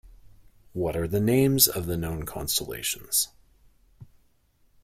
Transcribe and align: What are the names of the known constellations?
What 0.73 0.95
are 0.97 1.07
the 1.07 1.19
names 1.19 1.67
of 1.67 1.85
the 1.85 1.95
known 1.95 2.23
constellations? 2.23 3.27